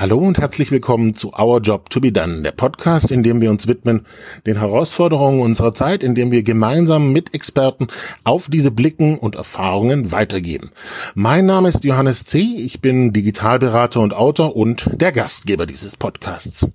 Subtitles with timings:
[0.00, 3.50] Hallo und herzlich willkommen zu Our Job to be Done, der Podcast, in dem wir
[3.50, 4.06] uns widmen
[4.46, 7.88] den Herausforderungen unserer Zeit, in dem wir gemeinsam mit Experten
[8.24, 10.70] auf diese Blicken und Erfahrungen weitergeben.
[11.14, 16.66] Mein Name ist Johannes C., ich bin Digitalberater und Autor und der Gastgeber dieses Podcasts.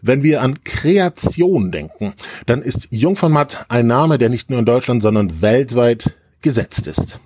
[0.00, 2.14] Wenn wir an Kreation denken,
[2.46, 6.86] dann ist Jung von Matt ein Name, der nicht nur in Deutschland, sondern weltweit gesetzt
[6.86, 7.18] ist.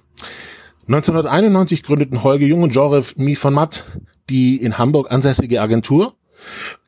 [0.87, 3.85] 1991 gründeten Holger Jung und Joref von Matt
[4.31, 6.15] die in Hamburg ansässige Agentur.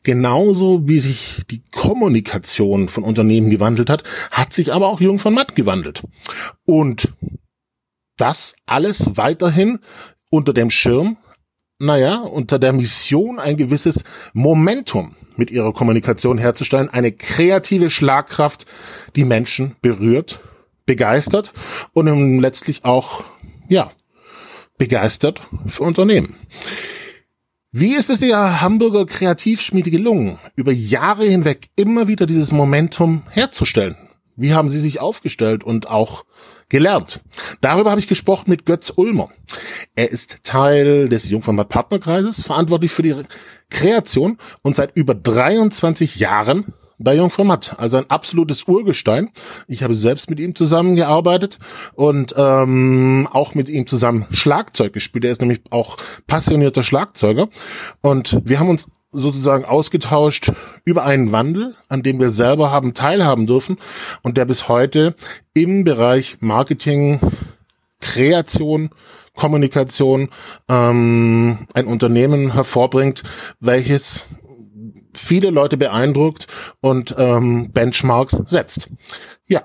[0.02, 5.34] Genauso wie sich die Kommunikation von Unternehmen gewandelt hat, hat sich aber auch Jung von
[5.34, 6.02] Matt gewandelt.
[6.64, 7.12] Und
[8.16, 9.80] das alles weiterhin
[10.30, 11.16] unter dem Schirm,
[11.78, 18.66] naja, unter der Mission ein gewisses Momentum mit ihrer Kommunikation herzustellen, eine kreative Schlagkraft,
[19.14, 20.40] die Menschen berührt,
[20.86, 21.52] begeistert
[21.92, 23.24] und letztlich auch,
[23.68, 23.90] ja,
[24.78, 26.36] begeistert für Unternehmen.
[27.70, 33.96] Wie ist es der Hamburger Kreativschmiede gelungen, über Jahre hinweg immer wieder dieses Momentum herzustellen?
[34.36, 36.24] Wie haben Sie sich aufgestellt und auch
[36.68, 37.20] gelernt?
[37.60, 39.30] Darüber habe ich gesprochen mit Götz Ulmer.
[39.96, 43.16] Er ist Teil des Jungformat Partnerkreises, verantwortlich für die
[43.68, 47.76] Kreation und seit über 23 Jahren bei Jungformat.
[47.78, 49.30] Also ein absolutes Urgestein.
[49.66, 51.58] Ich habe selbst mit ihm zusammengearbeitet
[51.94, 55.24] und ähm, auch mit ihm zusammen Schlagzeug gespielt.
[55.24, 57.48] Er ist nämlich auch passionierter Schlagzeuger.
[58.00, 60.52] Und wir haben uns sozusagen ausgetauscht
[60.84, 63.78] über einen Wandel, an dem wir selber haben teilhaben dürfen
[64.22, 65.14] und der bis heute
[65.54, 67.20] im Bereich Marketing,
[68.00, 68.90] Kreation,
[69.34, 70.28] Kommunikation
[70.68, 73.22] ähm, ein Unternehmen hervorbringt,
[73.60, 74.26] welches
[75.18, 76.46] viele Leute beeindruckt
[76.80, 78.90] und ähm, Benchmarks setzt.
[79.46, 79.64] Ja,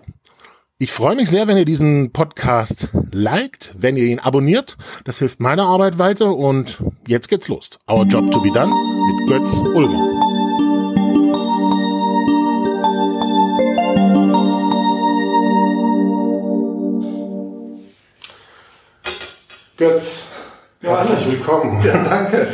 [0.79, 4.75] ich freue mich sehr, wenn ihr diesen Podcast liked, wenn ihr ihn abonniert.
[5.05, 7.69] Das hilft meiner Arbeit weiter und jetzt geht's los.
[7.89, 10.09] Our Job to be Done mit Götz Ulmer.
[19.78, 20.33] Götz,
[20.81, 21.81] herzlich willkommen.
[21.83, 22.47] Ja, danke.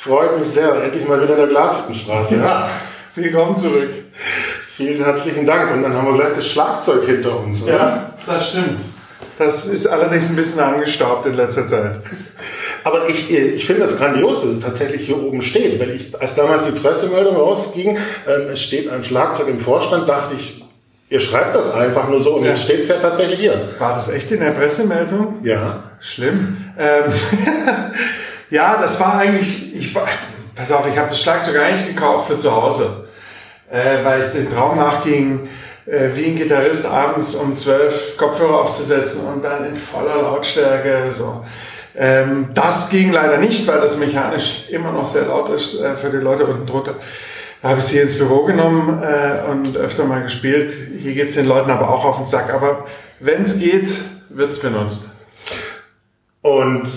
[0.00, 0.80] Freut mich sehr.
[0.84, 2.36] Endlich mal wieder in der Glashüttenstraße.
[2.36, 2.70] Ja,
[3.16, 3.90] willkommen zurück.
[4.76, 5.74] Vielen herzlichen Dank.
[5.74, 7.64] Und dann haben wir gleich das Schlagzeug hinter uns.
[7.64, 7.72] Oder?
[7.72, 8.78] Ja, das stimmt.
[9.38, 12.00] Das ist allerdings ein bisschen angestaubt in letzter Zeit.
[12.84, 15.80] Aber ich, ich finde das grandios, dass es tatsächlich hier oben steht.
[15.80, 17.98] Weil ich, als damals die Pressemeldung rausging,
[18.28, 20.64] ähm, es steht ein Schlagzeug im Vorstand, dachte ich,
[21.10, 22.50] ihr schreibt das einfach nur so und ja.
[22.50, 23.70] jetzt steht es ja tatsächlich hier.
[23.80, 25.40] War das echt in der Pressemeldung?
[25.42, 25.82] Ja.
[25.98, 26.56] Schlimm.
[26.78, 27.12] Ähm,
[28.50, 29.94] Ja, das war eigentlich, ich,
[30.54, 33.08] pass auf, ich habe das Schlagzeug eigentlich gekauft für zu Hause,
[33.70, 35.48] äh, weil ich den Traum nachging,
[35.84, 41.44] äh, wie ein Gitarrist abends um zwölf Kopfhörer aufzusetzen und dann in voller Lautstärke so.
[41.94, 46.10] Ähm, das ging leider nicht, weil das mechanisch immer noch sehr laut ist äh, für
[46.10, 46.94] die Leute unten drunter.
[47.60, 50.72] Da habe ich sie ins Büro genommen äh, und öfter mal gespielt.
[51.02, 52.54] Hier geht's den Leuten aber auch auf den Sack.
[52.54, 52.86] Aber
[53.18, 53.90] wenn es geht,
[54.28, 55.10] wird's benutzt.
[56.40, 56.88] Und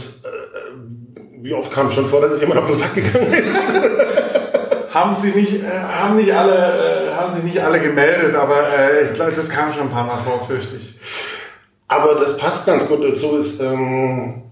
[1.41, 3.59] wie oft kam schon vor, dass es jemand auf den Sack gegangen ist?
[4.93, 9.05] haben sie nicht, äh, haben nicht alle, äh, haben sich nicht alle gemeldet, aber äh,
[9.05, 10.99] ich glaube, das kam schon ein paar Mal vor, fürchte ich.
[11.87, 13.37] Aber das passt ganz gut dazu.
[13.37, 14.43] Ist, ähm,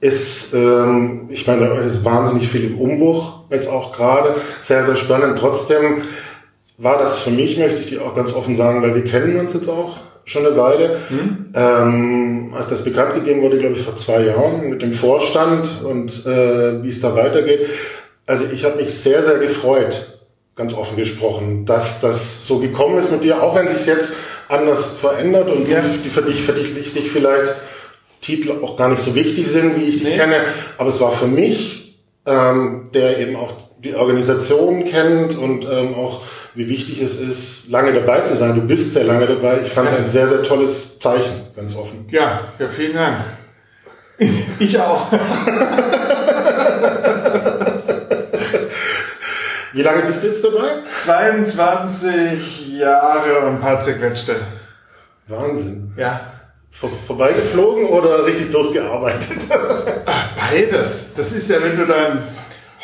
[0.00, 4.96] ist ähm, ich meine, da ist wahnsinnig viel im Umbruch jetzt auch gerade, sehr sehr
[4.96, 5.38] spannend.
[5.38, 6.02] Trotzdem
[6.76, 9.54] war das für mich, möchte ich dir auch ganz offen sagen, weil wir kennen uns
[9.54, 10.98] jetzt auch schon eine Weile.
[11.10, 11.52] Mhm.
[11.54, 16.26] Ähm, als das bekannt gegeben wurde, glaube ich, vor zwei Jahren mit dem Vorstand und
[16.26, 17.66] äh, wie es da weitergeht.
[18.26, 20.06] Also ich habe mich sehr, sehr gefreut,
[20.54, 24.14] ganz offen gesprochen, dass das so gekommen ist mit dir, auch wenn sich jetzt
[24.48, 25.82] anders verändert und ja.
[26.04, 27.52] die für dich, für dich, dich vielleicht
[28.20, 30.16] Titel auch gar nicht so wichtig sind, wie ich dich nee.
[30.16, 30.40] kenne.
[30.78, 36.22] Aber es war für mich, ähm, der eben auch die Organisation kennt und ähm, auch
[36.54, 38.54] wie wichtig es ist, lange dabei zu sein.
[38.54, 39.60] Du bist sehr lange dabei.
[39.62, 42.06] Ich fand es ein sehr, sehr tolles Zeichen, ganz offen.
[42.10, 43.24] Ja, ja, vielen Dank.
[44.60, 45.10] Ich auch.
[49.72, 50.68] Wie lange bist du jetzt dabei?
[51.02, 54.36] 22 Jahre und ein paar zerquetschte.
[55.26, 55.92] Wahnsinn.
[55.96, 56.20] Ja.
[56.70, 59.46] Vor, vorbeigeflogen oder richtig durchgearbeitet?
[59.48, 61.14] Beides.
[61.16, 62.22] Das ist ja, wenn du dann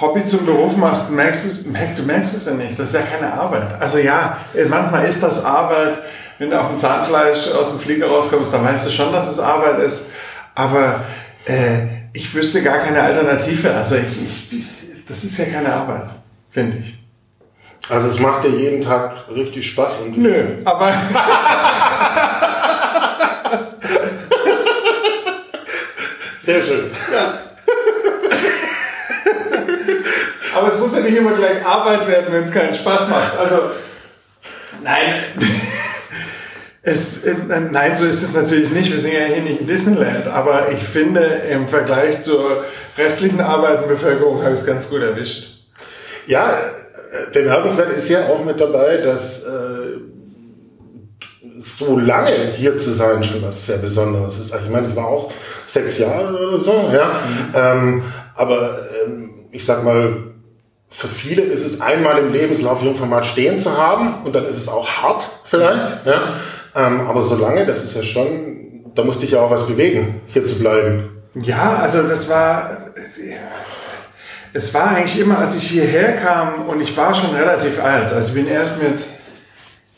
[0.00, 2.78] Hobby zum Beruf machst, merkst es, merkst, du merkst es ja nicht.
[2.78, 3.80] Das ist ja keine Arbeit.
[3.80, 4.38] Also ja,
[4.68, 5.98] manchmal ist das Arbeit.
[6.38, 9.38] Wenn du auf dem Zahnfleisch aus dem Flieger rauskommst, dann weißt du schon, dass es
[9.38, 10.10] Arbeit ist.
[10.54, 11.00] Aber
[11.44, 11.82] äh,
[12.14, 13.74] ich wüsste gar keine Alternative.
[13.74, 14.66] Also ich, ich, ich,
[15.06, 16.08] das ist ja keine Arbeit,
[16.50, 16.96] finde ich.
[17.90, 19.96] Also es macht dir jeden Tag richtig Spaß.
[20.02, 20.94] Und Nö, aber...
[26.40, 26.90] Sehr schön.
[27.12, 27.39] Ja.
[30.60, 33.38] Aber es muss ja nicht immer gleich Arbeit werden, wenn es keinen Spaß macht.
[33.38, 33.56] Also,
[34.82, 35.14] nein.
[36.82, 37.34] Es, äh,
[37.70, 38.90] nein, so ist es natürlich nicht.
[38.90, 40.26] Wir sind ja hier nicht in Disneyland.
[40.28, 41.20] Aber ich finde,
[41.52, 42.64] im Vergleich zur
[42.96, 45.66] restlichen Arbeitenbevölkerung habe ich es ganz gut erwischt.
[46.26, 49.98] Ja, äh, bemerkenswert ist ja auch mit dabei, dass äh,
[51.58, 54.52] so lange hier zu sein schon was sehr Besonderes ist.
[54.52, 55.30] Also ich meine, ich war auch
[55.66, 57.08] sechs Jahre oder so, ja.
[57.08, 57.54] Mhm.
[57.54, 58.02] Ähm,
[58.34, 60.29] aber ähm, ich sag mal,
[60.90, 64.68] für viele ist es einmal im Lebenslauf Jungformat stehen zu haben und dann ist es
[64.68, 66.34] auch hart vielleicht, ja.
[66.74, 70.20] Ähm, aber so lange, das ist ja schon, da musste ich ja auch was bewegen,
[70.26, 71.22] hier zu bleiben.
[71.34, 72.92] Ja, also das war,
[74.52, 78.12] es war eigentlich immer, als ich hierher kam und ich war schon relativ alt.
[78.12, 78.98] Also ich bin erst mit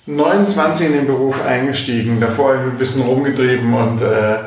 [0.07, 4.39] 29 in den Beruf eingestiegen, davor ein bisschen rumgetrieben und äh,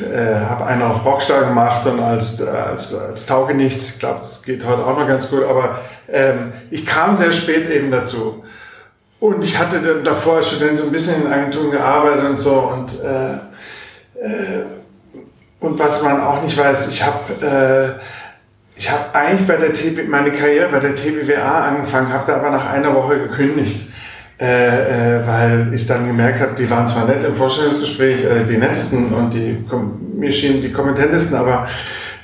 [0.00, 4.42] äh, habe einen auf Rockstar gemacht und als, äh, als, als Taugenichts, ich glaube, das
[4.42, 5.78] geht heute auch noch ganz gut, aber
[6.10, 8.44] ähm, ich kam sehr spät eben dazu.
[9.20, 12.90] Und ich hatte dann davor schon so ein bisschen in Agenturen gearbeitet und so und
[13.02, 13.34] äh,
[14.20, 14.64] äh,
[15.60, 18.00] und was man auch nicht weiß, ich habe äh,
[18.76, 22.68] ich eigentlich bei der TB, meine Karriere bei der TBWA angefangen, habe da aber nach
[22.68, 23.93] einer Woche gekündigt
[24.40, 28.56] äh, äh, weil ich dann gemerkt habe, die waren zwar nett im Vorstellungsgespräch, äh, die
[28.56, 29.64] nettesten und die,
[30.16, 31.68] mir schienen die kompetentesten, aber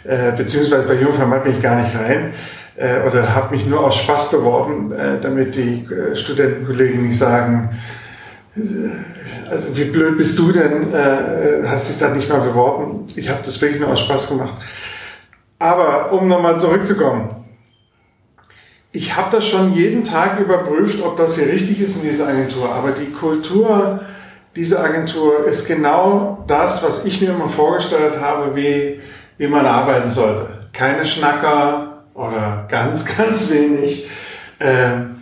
[0.04, 2.32] äh, beziehungsweise bei Jungformat bin ich gar nicht rein
[2.76, 7.78] äh, oder habe mich nur aus Spaß beworben, äh, damit die äh, Studentenkollegen nicht sagen,
[8.56, 8.60] äh,
[9.48, 13.06] also wie blöd bist du denn, äh, hast dich da nicht mal beworben.
[13.16, 14.54] Ich habe das wirklich nur aus Spaß gemacht.
[15.58, 17.39] Aber um nochmal zurückzukommen,
[18.92, 22.72] ich habe das schon jeden Tag überprüft, ob das hier richtig ist in dieser Agentur.
[22.72, 24.00] Aber die Kultur
[24.56, 29.00] dieser Agentur ist genau das, was ich mir immer vorgestellt habe, wie,
[29.38, 30.48] wie man arbeiten sollte.
[30.72, 34.08] Keine Schnacker oder ganz, ganz wenig.
[34.58, 35.16] Ähm,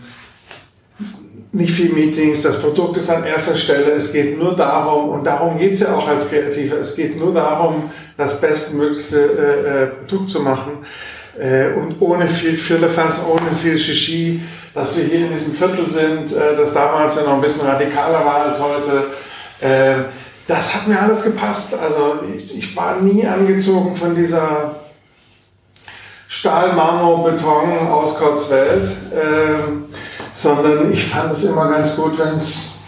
[1.53, 5.59] nicht viel Meetings, das Produkt ist an erster Stelle, es geht nur darum, und darum
[5.59, 10.29] geht es ja auch als Kreativer, es geht nur darum, das bestmöglichste äh, äh, Produkt
[10.29, 10.85] zu machen
[11.39, 14.43] äh, und ohne viel Firlefanz, ohne viel Shishi,
[14.75, 18.25] dass wir hier in diesem Viertel sind, äh, das damals ja noch ein bisschen radikaler
[18.25, 19.07] war als heute.
[19.61, 20.05] Äh,
[20.47, 21.79] das hat mir alles gepasst.
[21.79, 24.77] Also ich, war nie angezogen von dieser
[26.27, 29.89] Stahl, Marmor, Beton aus Kurzwelt, äh,
[30.33, 32.79] sondern ich fand es immer ganz gut, wenn es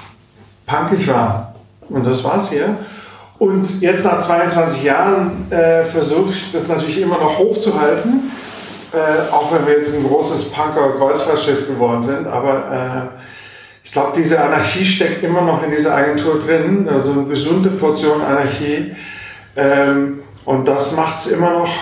[0.67, 1.55] punkig war.
[1.89, 2.77] Und das war's hier.
[3.39, 8.31] Und jetzt nach 22 Jahren äh, versuche ich das natürlich immer noch hochzuhalten
[8.93, 13.21] äh, auch wenn wir jetzt ein großes Punker-Kreuzfahrtschiff geworden sind, aber äh,
[13.85, 18.21] ich glaube, diese Anarchie steckt immer noch in dieser Agentur drin, also eine gesunde Portion
[18.23, 18.95] Anarchie.
[19.57, 21.73] Ähm, und das macht es immer noch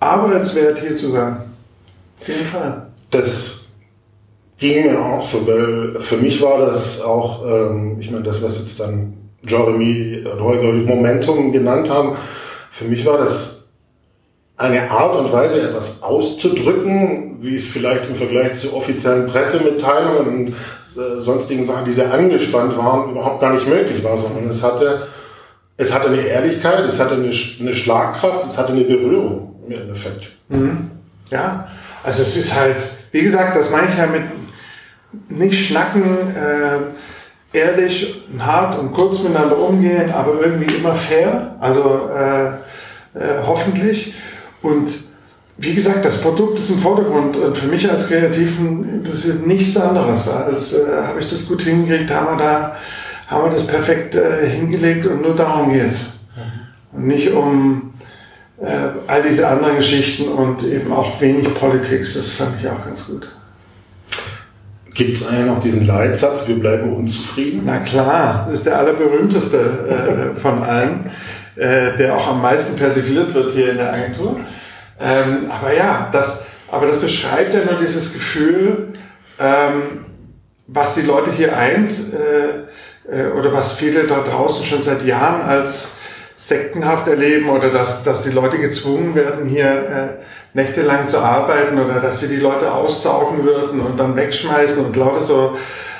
[0.00, 1.36] arbeitswert, hier zu sein.
[2.20, 2.88] Auf jeden Fall.
[3.10, 3.76] Das
[4.58, 8.58] ging mir auch so, weil für mich war das auch, ähm, ich meine, das, was
[8.58, 9.14] jetzt dann
[9.46, 12.16] Jeremy und Holger Momentum genannt haben,
[12.70, 13.55] für mich war das
[14.56, 20.48] eine Art und Weise, etwas auszudrücken, wie es vielleicht im Vergleich zu offiziellen Pressemitteilungen und
[20.48, 25.08] äh, sonstigen Sachen, die sehr angespannt waren, überhaupt gar nicht möglich war, sondern es hatte,
[25.76, 30.30] es hatte eine Ehrlichkeit, es hatte eine, eine Schlagkraft, es hatte eine Berührung im Endeffekt.
[30.48, 30.90] Mhm.
[31.30, 31.68] Ja,
[32.02, 32.76] also es ist halt,
[33.12, 34.22] wie gesagt, das meine ich ja mit
[35.28, 36.02] nicht schnacken,
[36.34, 42.46] äh, ehrlich, hart und kurz miteinander umgehen, aber irgendwie immer fair, also äh,
[43.18, 44.14] äh, hoffentlich.
[44.66, 44.88] Und
[45.58, 47.36] wie gesagt, das Produkt ist im Vordergrund.
[47.36, 52.10] Und für mich als Kreativen interessiert nichts anderes, als äh, habe ich das gut hingekriegt,
[52.10, 52.76] haben wir da,
[53.26, 56.28] haben wir das perfekt äh, hingelegt und nur darum geht's.
[56.36, 56.98] Mhm.
[56.98, 57.94] Und nicht um
[58.60, 58.66] äh,
[59.06, 62.00] all diese anderen Geschichten und eben auch wenig Politik.
[62.00, 63.28] Das fand ich auch ganz gut.
[64.92, 67.62] Gibt es eigentlich noch diesen Leitsatz, wir bleiben unzufrieden?
[67.66, 71.10] Na klar, das ist der allerberühmteste äh, von allen,
[71.56, 74.40] äh, der auch am meisten persifliert wird hier in der Agentur.
[74.98, 78.92] Ähm, aber ja, das, aber das beschreibt ja nur dieses Gefühl,
[79.38, 80.04] ähm,
[80.66, 85.42] was die Leute hier eint äh, äh, oder was viele da draußen schon seit Jahren
[85.42, 85.98] als
[86.34, 90.24] sektenhaft erleben oder dass, dass die Leute gezwungen werden, hier äh,
[90.54, 95.20] nächtelang zu arbeiten oder dass wir die Leute aussaugen würden und dann wegschmeißen und lauter
[95.20, 95.56] so,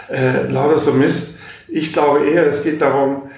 [0.08, 1.38] äh, lauter so Mist.
[1.68, 3.30] Ich glaube eher, es geht darum,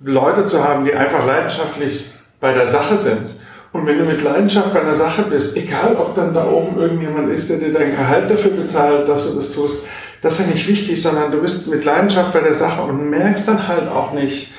[0.00, 3.41] Leute zu haben, die einfach leidenschaftlich bei der Sache sind
[3.72, 7.30] und wenn du mit Leidenschaft bei einer Sache bist, egal ob dann da oben irgendjemand
[7.30, 9.82] ist, der dir dein Gehalt dafür bezahlt, dass du das tust,
[10.20, 13.48] das ist ja nicht wichtig, sondern du bist mit Leidenschaft bei der Sache und merkst
[13.48, 14.52] dann halt auch nicht,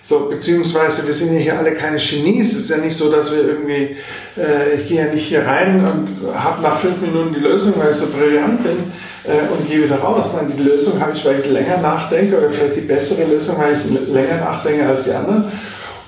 [0.00, 2.52] So, beziehungsweise wir sind ja hier alle keine Genies.
[2.52, 3.96] Es ist ja nicht so, dass wir irgendwie,
[4.36, 7.90] äh, ich gehe ja nicht hier rein und habe nach fünf Minuten die Lösung, weil
[7.90, 8.78] ich so brillant bin
[9.24, 10.30] äh, und gehe wieder raus.
[10.36, 13.74] Nein, die Lösung habe ich, weil ich länger nachdenke oder vielleicht die bessere Lösung, weil
[13.74, 15.50] ich länger nachdenke als die anderen.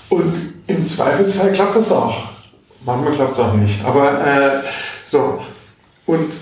[0.09, 0.35] Und
[0.69, 2.29] im Zweifelsfall klappt das auch.
[2.85, 3.85] Manchmal klappt es auch nicht.
[3.85, 4.67] Aber äh,
[5.05, 5.43] so.
[6.07, 6.33] Und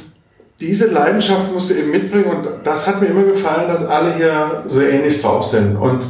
[0.61, 4.65] diese Leidenschaft musst du eben mitbringen und das hat mir immer gefallen, dass alle hier
[4.67, 5.77] so ähnlich drauf sind.
[5.77, 6.03] Und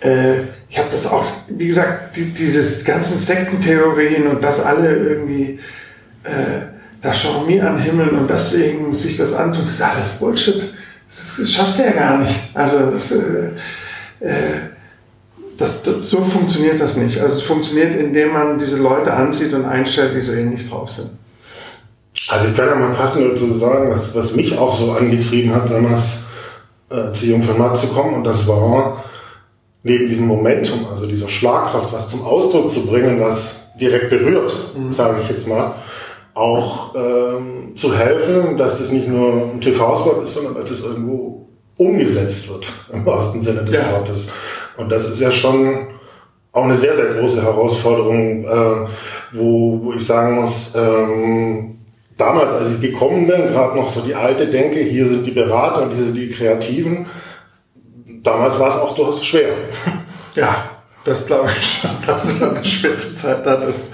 [0.00, 5.60] äh, ich habe das auch, wie gesagt, die, dieses ganzen Sektentheorien und das alle irgendwie
[6.24, 10.72] äh, da Charmie anhimmeln und deswegen sich das antun, das ist alles Bullshit.
[11.08, 12.34] Das, das schaffst du ja gar nicht.
[12.54, 13.50] Also das, äh,
[14.20, 14.71] äh,
[15.58, 17.18] das, das, so funktioniert das nicht.
[17.20, 21.10] Also es funktioniert, indem man diese Leute anzieht und einstellt, die so ähnlich drauf sind.
[22.28, 25.70] Also ich kann ja mal passend dazu sagen, was, was mich auch so angetrieben hat,
[25.70, 26.18] damals
[26.88, 28.14] äh, zu Jungformat zu kommen.
[28.14, 29.04] Und das war
[29.82, 34.92] neben diesem Momentum, also dieser Schlagkraft, was zum Ausdruck zu bringen, was direkt berührt, mhm.
[34.92, 35.74] sage ich jetzt mal,
[36.34, 41.48] auch ähm, zu helfen, dass das nicht nur ein TV-Spot ist, sondern dass das irgendwo
[41.76, 43.92] umgesetzt wird, im wahrsten Sinne des ja.
[43.92, 44.28] Wortes.
[44.76, 45.88] Und das ist ja schon
[46.52, 48.88] auch eine sehr, sehr große Herausforderung, äh,
[49.32, 51.78] wo, wo ich sagen muss, ähm,
[52.16, 55.82] damals, als ich gekommen bin, gerade noch so die alte Denke, hier sind die Berater
[55.82, 57.06] und hier sind die Kreativen.
[58.22, 59.52] Damals war es auch durchaus schwer.
[60.34, 60.64] Ja,
[61.04, 63.92] das glaube ich schon, dass du eine schwere Zeit hattest.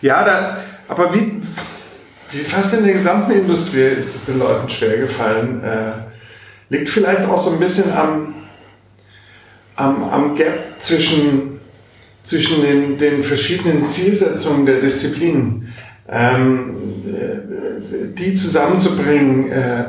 [0.00, 1.40] Ja, da, aber wie,
[2.30, 5.60] wie fast in der gesamten Industrie ist es den Leuten schwer gefallen.
[5.64, 5.92] Äh,
[6.68, 8.34] liegt vielleicht auch so ein bisschen am,
[9.76, 11.60] am, am Gap zwischen,
[12.22, 15.72] zwischen den, den verschiedenen Zielsetzungen der Disziplinen.
[16.08, 16.76] Ähm,
[17.06, 19.84] äh, die zusammenzubringen, äh,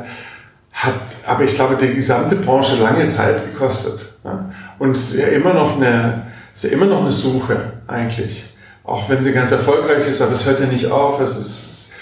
[0.72, 0.94] hat,
[1.26, 4.18] aber ich glaube, die gesamte Branche lange Zeit gekostet.
[4.24, 4.50] Ja?
[4.78, 8.54] Und es ist ja immer noch eine, ist ja immer noch eine Suche, eigentlich.
[8.82, 11.20] Auch wenn sie ganz erfolgreich ist, aber es hört ja nicht auf.
[11.20, 11.92] Es ist,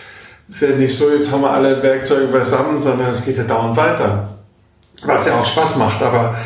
[0.48, 3.76] ist ja nicht so, jetzt haben wir alle Werkzeuge beisammen, sondern es geht ja dauernd
[3.76, 4.28] weiter.
[5.04, 6.36] Was ja auch Spaß macht, aber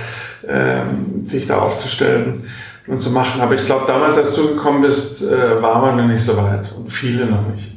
[0.48, 2.44] ähm, sich da aufzustellen
[2.86, 3.40] und zu machen.
[3.40, 6.72] Aber ich glaube, damals, als du gekommen bist, äh, war man noch nicht so weit
[6.76, 7.76] und viele noch nicht.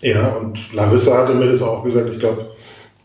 [0.00, 2.50] Ja, und Larissa hatte mir das auch gesagt, ich glaube,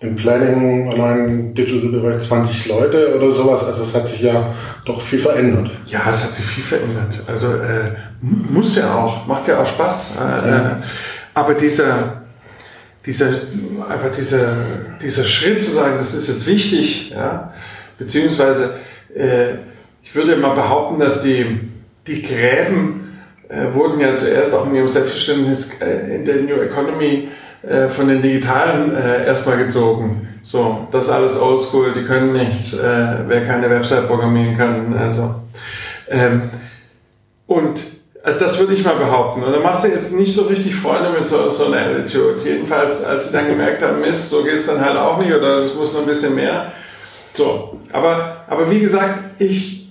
[0.02, 3.64] im Planning allein Digital-Bereich 20 Leute oder sowas.
[3.64, 4.54] Also es hat sich ja
[4.84, 5.70] doch viel verändert.
[5.86, 7.20] Ja, es hat sich viel verändert.
[7.28, 7.92] Also äh,
[8.22, 10.18] muss ja auch, macht ja auch Spaß.
[10.18, 10.72] Äh, ja.
[10.72, 10.76] Äh,
[11.36, 12.24] aber dieser,
[13.06, 14.56] dieser, einfach dieser,
[15.02, 17.54] dieser Schritt zu sagen, das ist jetzt wichtig, ja,
[18.00, 18.72] beziehungsweise
[19.16, 19.56] äh,
[20.04, 21.60] ich würde mal behaupten, dass die,
[22.08, 23.18] die Gräben
[23.50, 27.30] äh, wurden ja zuerst auch in ihrem Selbstverständnis äh, in der New Economy
[27.64, 30.28] äh, von den Digitalen äh, erstmal gezogen.
[30.42, 34.98] So, das ist alles oldschool, die können nichts, äh, wer keine Website programmieren kann.
[34.98, 35.36] Also,
[36.10, 36.50] ähm,
[37.46, 37.80] und
[38.24, 39.44] das würde ich mal behaupten.
[39.44, 42.38] Und da machst du jetzt nicht so richtig Freunde mit so, so einer Attitude.
[42.44, 45.74] Jedenfalls, als sie dann gemerkt haben, Mist, so geht's dann halt auch nicht oder es
[45.74, 46.72] muss noch ein bisschen mehr.
[47.34, 49.82] So, aber, aber wie gesagt, ich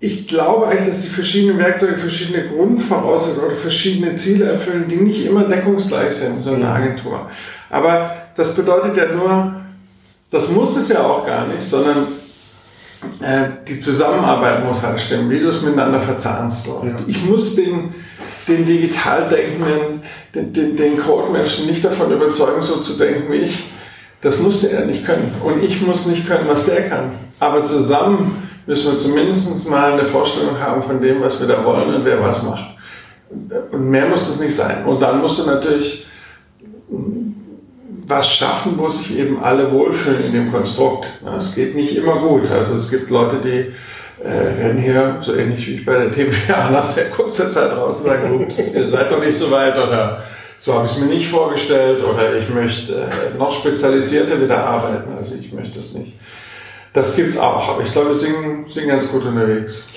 [0.00, 5.26] ich glaube eigentlich, dass die verschiedenen Werkzeuge verschiedene Grundvoraussetzungen oder verschiedene Ziele erfüllen, die nicht
[5.26, 6.70] immer deckungsgleich sind, so eine mhm.
[6.70, 7.28] Agentur.
[7.68, 9.56] Aber das bedeutet ja nur,
[10.30, 12.06] das muss es ja auch gar nicht, sondern
[13.20, 16.64] äh, die Zusammenarbeit muss halt stimmen, wie du es miteinander verzahnst.
[16.64, 16.86] So.
[16.86, 16.96] Ja.
[17.08, 17.94] Ich muss den,
[18.46, 20.02] den digital denkenden,
[20.32, 23.64] den, den, den Code-Menschen nicht davon überzeugen, so zu denken wie ich.
[24.20, 25.32] Das musste er nicht können.
[25.42, 27.12] Und ich muss nicht können, was der kann.
[27.38, 31.94] Aber zusammen müssen wir zumindest mal eine Vorstellung haben von dem, was wir da wollen
[31.94, 32.76] und wer was macht.
[33.70, 34.84] Und mehr muss es nicht sein.
[34.84, 36.06] Und dann musst du natürlich
[38.06, 41.08] was schaffen, wo sich eben alle wohlfühlen in dem Konstrukt.
[41.36, 42.50] Es geht nicht immer gut.
[42.50, 43.72] Also es gibt Leute, die
[44.24, 47.92] äh, rennen hier, so ähnlich wie ich bei der TVA, nach sehr kurzer Zeit und
[47.92, 50.22] sagen, ups, ihr seid doch nicht so weit oder
[50.58, 55.12] so habe ich es mir nicht vorgestellt oder ich möchte äh, noch spezialisierter wieder arbeiten.
[55.16, 56.14] Also ich möchte es nicht.
[56.92, 59.88] Das gibt's auch, aber ich glaube, wir sind, sind ganz gut unterwegs.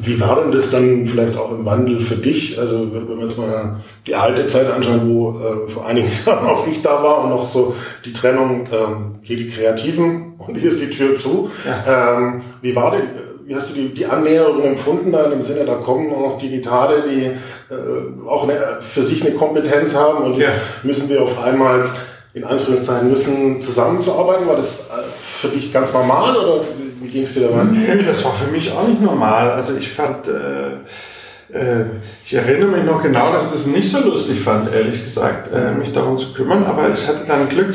[0.00, 2.58] Wie war denn das dann vielleicht auch im Wandel für dich?
[2.58, 6.66] Also wenn wir uns mal die alte Zeit anschauen, wo äh, vor einigen Jahren auch
[6.66, 10.80] ich da war und noch so die Trennung, ähm, hier die Kreativen und hier ist
[10.80, 11.52] die Tür zu.
[11.64, 12.16] Ja.
[12.16, 13.02] Ähm, wie war denn,
[13.44, 17.26] wie hast du die, die Annäherung empfunden da im Sinne, da kommen auch Digitale, die
[17.26, 20.62] äh, auch eine, für sich eine Kompetenz haben und jetzt ja.
[20.88, 21.90] müssen wir auf einmal
[22.34, 24.46] in Anführungszeichen müssen, zusammenzuarbeiten?
[24.46, 26.64] War das äh, für dich ganz normal oder
[27.00, 27.64] wie ging es dir dabei?
[27.64, 29.50] Nee, das war für mich auch nicht normal.
[29.50, 31.84] Also ich fand, äh, äh,
[32.24, 35.72] ich erinnere mich noch genau, dass ich das nicht so lustig fand, ehrlich gesagt, äh,
[35.72, 36.64] mich darum zu kümmern.
[36.64, 37.74] Aber ich hatte dann Glück,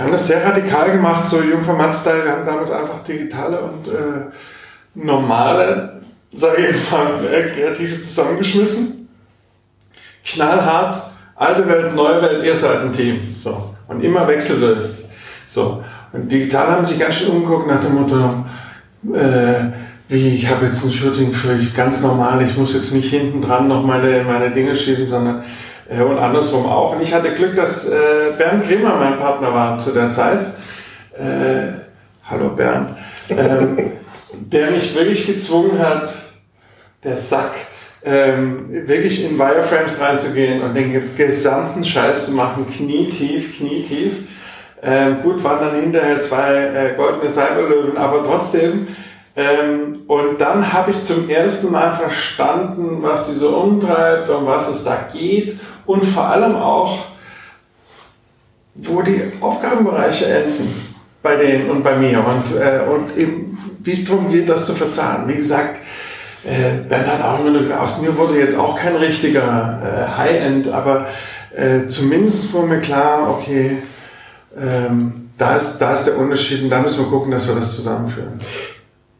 [0.00, 2.24] wir haben das sehr radikal gemacht, so Jungformat-Style.
[2.24, 4.30] Wir haben damals einfach digitale und äh,
[4.94, 6.00] normale,
[6.32, 9.10] sage ich jetzt mal, äh, kreative zusammengeschmissen.
[10.24, 10.96] Knallhart,
[11.36, 13.34] alte Welt, neue Welt, ihr seid ein Team.
[13.36, 13.74] So.
[13.88, 14.88] Und immer wechselte.
[15.46, 15.84] So.
[16.14, 18.46] Und digital haben sich ganz schön umgeguckt nach dem Motto,
[19.14, 19.66] äh,
[20.08, 23.68] wie, ich habe jetzt ein Shooting für ganz normal, ich muss jetzt nicht hinten dran
[23.68, 25.44] noch meine, meine Dinge schießen, sondern
[25.90, 26.94] und andersrum auch.
[26.94, 27.96] Und ich hatte Glück, dass äh,
[28.38, 30.40] Bernd Kremer mein Partner war zu der Zeit.
[31.18, 31.72] Äh,
[32.24, 32.90] hallo Bernd.
[33.28, 33.92] Ähm,
[34.32, 36.08] der mich wirklich gezwungen hat,
[37.02, 37.52] der Sack,
[38.04, 44.28] ähm, wirklich in Wireframes reinzugehen und den gesamten Scheiß zu machen, knietief, knietief.
[44.82, 48.88] Ähm, gut, waren dann hinterher zwei äh, goldene Cyberlöwen, aber trotzdem.
[49.36, 54.68] Ähm, und dann habe ich zum ersten Mal verstanden, was die so umtreibt und was
[54.68, 55.58] es da geht
[55.90, 56.98] und vor allem auch,
[58.76, 60.72] wo die Aufgabenbereiche enden
[61.20, 64.74] bei denen und bei mir und, äh, und eben, wie es darum geht, das zu
[64.74, 65.28] verzahnen.
[65.28, 65.76] Wie gesagt,
[66.44, 71.06] äh, auch immer aus mir wurde jetzt auch kein richtiger äh, High-End, aber
[71.54, 73.82] äh, zumindest wurde mir klar, okay,
[74.56, 77.74] ähm, da, ist, da ist der Unterschied und da müssen wir gucken, dass wir das
[77.74, 78.38] zusammenführen.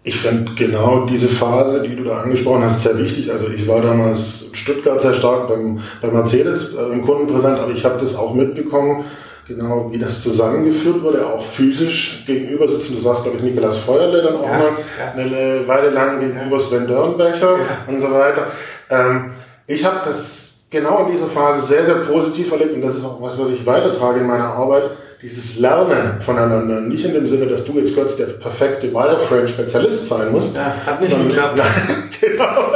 [0.02, 3.30] Ich finde genau diese Phase, die du da angesprochen hast, sehr wichtig.
[3.30, 7.58] Also ich war damals in Stuttgart sehr stark beim, bei Mercedes äh, im Kunden präsent,
[7.58, 9.04] aber ich habe das auch mitbekommen,
[9.46, 12.96] genau wie das zusammengeführt wurde, auch physisch gegenüber sitzen.
[12.96, 15.12] Du sagst, glaube ich, Nikolas Feuerle dann auch ja, mal ja.
[15.12, 17.92] eine Weile lang gegenüber Sven Dörnbecher ja.
[17.92, 18.46] und so weiter.
[18.88, 19.32] Ähm,
[19.66, 23.20] ich habe das genau in dieser Phase sehr, sehr positiv erlebt und das ist auch
[23.20, 24.84] was, was ich weitertrage in meiner Arbeit.
[25.22, 26.80] Dieses Lernen voneinander.
[26.80, 30.54] Nicht in dem Sinne, dass du jetzt kurz der perfekte Wireframe-Spezialist sein musst.
[30.54, 31.62] Ja, hat nicht geklappt.
[32.20, 32.72] genau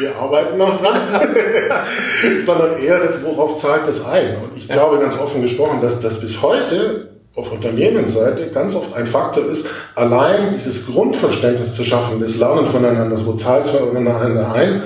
[0.00, 1.00] wir arbeiten noch dran,
[2.44, 4.36] sondern eher das, worauf zahlt es ein.
[4.42, 9.06] Und ich glaube ganz offen gesprochen, dass das bis heute auf Unternehmensseite ganz oft ein
[9.06, 14.82] Faktor ist, allein dieses Grundverständnis zu schaffen, das Lernen voneinander, wo zahlt es voneinander ein,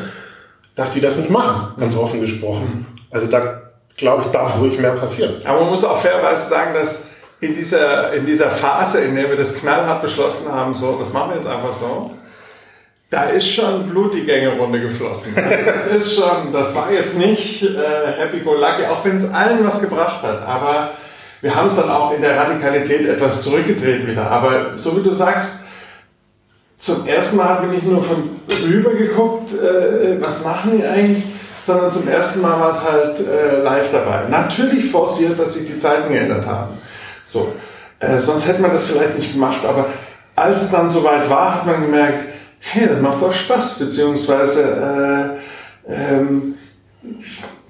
[0.75, 2.87] dass die das nicht machen, ganz offen gesprochen.
[3.11, 3.68] Also da
[3.99, 5.35] glaube ich, darf ruhig mehr passieren.
[5.45, 7.03] Aber man muss auch fairerweise sagen, dass
[7.41, 11.31] in dieser, in dieser Phase, in der wir das knallhart beschlossen haben, so, das machen
[11.31, 12.13] wir jetzt einfach so,
[13.11, 15.35] da ist schon Blut die Gängerunde geflossen.
[15.35, 19.67] Das ist schon, das war jetzt nicht äh, Happy Go Lucky, auch wenn es allen
[19.67, 20.43] was gebracht hat.
[20.47, 20.91] Aber
[21.41, 24.31] wir haben es dann auch in der Radikalität etwas zurückgedreht wieder.
[24.31, 25.61] Aber so wie du sagst,
[26.77, 31.25] zum ersten Mal habe ich nicht nur von rüber geguckt, äh, was machen die eigentlich,
[31.63, 34.25] sondern zum ersten Mal war es halt äh, live dabei.
[34.29, 36.79] Natürlich forciert, dass sich die Zeiten geändert haben.
[37.25, 37.55] So,
[38.01, 39.65] äh, sonst hätte man das vielleicht nicht gemacht.
[39.67, 39.87] Aber
[40.35, 42.25] als es dann soweit war, hat man gemerkt,
[42.61, 45.39] hey, das macht doch Spaß, beziehungsweise,
[45.89, 46.55] äh, ähm,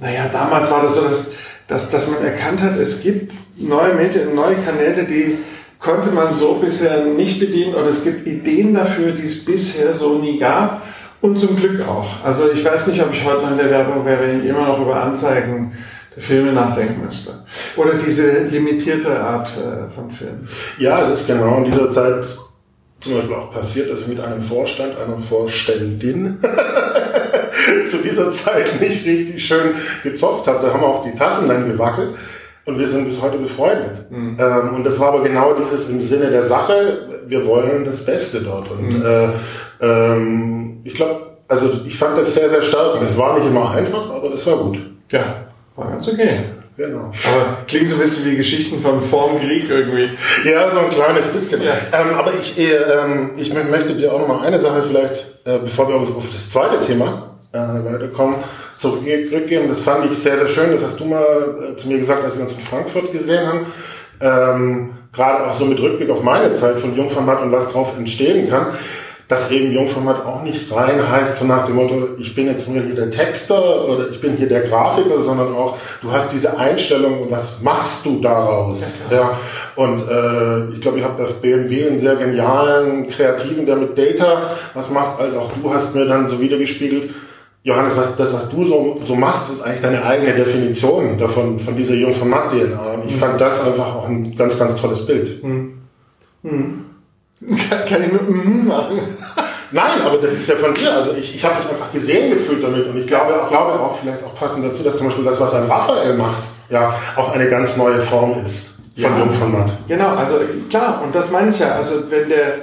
[0.01, 1.27] naja, damals war das so, dass,
[1.67, 5.39] dass, dass man erkannt hat, es gibt neue Medien, neue Kanäle, die
[5.79, 10.19] konnte man so bisher nicht bedienen und es gibt Ideen dafür, die es bisher so
[10.19, 10.83] nie gab
[11.21, 12.25] und zum Glück auch.
[12.25, 14.67] Also ich weiß nicht, ob ich heute noch in der Werbung wäre, wenn ich immer
[14.67, 15.73] noch über Anzeigen
[16.15, 17.45] der Filme nachdenken müsste.
[17.77, 20.49] Oder diese limitierte Art äh, von Filmen.
[20.79, 22.25] Ja, es ist genau in dieser Zeit
[23.01, 26.41] zum Beispiel auch passiert, dass ich mit einem Vorstand, einer Vorständin
[27.89, 30.59] zu dieser Zeit nicht richtig schön gezopft habe.
[30.61, 32.15] Da haben auch die Tassen dann gewackelt
[32.65, 34.11] und wir sind bis heute befreundet.
[34.11, 34.37] Mhm.
[34.39, 38.41] Ähm, und das war aber genau dieses im Sinne der Sache, wir wollen das Beste
[38.41, 38.71] dort.
[38.71, 39.07] Und mhm.
[39.07, 39.29] äh,
[39.81, 42.97] ähm, ich glaube, also ich fand das sehr, sehr stark.
[42.97, 44.79] Und es war nicht immer einfach, aber es war gut.
[45.11, 46.41] Ja, war ganz okay.
[46.77, 47.07] Genau.
[47.07, 50.11] Aber klingt so ein bisschen wie Geschichten von vorm Krieg irgendwie.
[50.45, 51.61] Ja, so ein kleines bisschen.
[51.63, 51.73] Ja.
[51.93, 55.59] Ähm, aber ich, äh, ähm, ich möchte dir auch noch mal eine Sache vielleicht, äh,
[55.59, 58.37] bevor wir auf das zweite Thema äh, weiterkommen,
[58.77, 59.69] zurückgeben.
[59.69, 60.71] Das fand ich sehr, sehr schön.
[60.71, 63.67] Das hast du mal äh, zu mir gesagt, als wir uns in Frankfurt gesehen haben.
[64.21, 68.49] Ähm, Gerade auch so mit Rückblick auf meine Zeit von Jungformat und was drauf entstehen
[68.49, 68.69] kann
[69.29, 72.83] dass eben Jungformat auch nicht rein heißt, so nach dem Motto, ich bin jetzt nur
[72.83, 77.21] hier der Texter oder ich bin hier der Grafiker, sondern auch, du hast diese Einstellung
[77.21, 78.95] und was machst du daraus?
[79.11, 79.41] Ja, ja.
[79.77, 84.51] Und äh, ich glaube, ich habe auf BMW einen sehr genialen Kreativen, der mit Data
[84.73, 87.11] was macht, als auch du hast mir dann so wiedergespiegelt,
[87.65, 91.77] Johannes, was, das, was du so, so machst, ist eigentlich deine eigene Definition davon, von
[91.77, 92.95] dieser Jungformat-DNA.
[92.95, 93.19] Und ich mhm.
[93.19, 95.45] fand das einfach auch ein ganz, ganz tolles Bild.
[95.45, 95.75] Mhm.
[96.43, 96.85] Mhm.
[97.89, 99.01] Kann ich nur mm machen?
[99.71, 100.93] Nein, aber das ist ja von dir.
[100.95, 103.99] Also ich, ich habe mich einfach gesehen gefühlt damit und ich glaube, auch, glaube auch
[103.99, 107.49] vielleicht auch passend dazu, dass zum Beispiel das, was ein Raphael macht, ja auch eine
[107.49, 109.73] ganz neue Form ist von ja, Jungformat.
[109.87, 111.73] Genau, also klar, und das meine ich ja.
[111.73, 112.55] Also wenn der,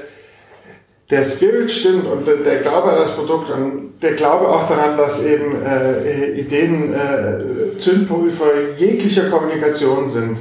[1.12, 4.98] der Spirit stimmt und der, der Glaube an das Produkt und der Glaube auch daran,
[4.98, 8.46] dass eben äh, Ideen äh, Zündpulver
[8.78, 10.38] jeglicher Kommunikation sind,